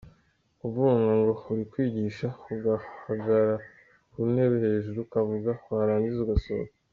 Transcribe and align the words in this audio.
Kuvunga 0.59 1.09
ngo 1.19 1.31
uri 1.51 1.63
kwigisha, 1.71 2.27
ugahagarara 2.53 3.55
ku 4.11 4.19
ntebe 4.31 4.55
hejuru 4.65 4.97
ukavuga, 5.01 5.51
warangiza 5.75 6.19
ugasohoka. 6.23 6.73